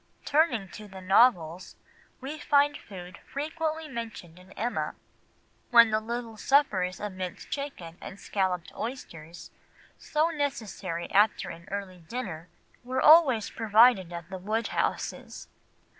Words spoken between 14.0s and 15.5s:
at the Woodhouses.